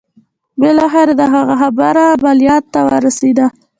[0.59, 3.45] بالاخره د هغه خبره عمليات ته ورسېده.